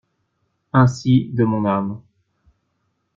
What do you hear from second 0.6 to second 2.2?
Ainsi de mon âme.